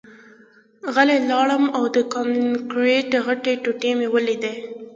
غلی 0.95 1.19
لاړم 1.29 1.63
او 1.77 1.83
د 1.95 1.97
کانکریټ 2.13 3.09
غټې 3.25 3.53
ټوټې 3.63 3.91
مې 3.99 4.07
ولیدې 4.13 4.53